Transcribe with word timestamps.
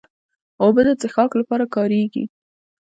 اوبه 0.63 0.81
د 0.87 0.89
څښاک 1.01 1.31
لپاره 1.39 1.65
کارېږي. 1.75 2.23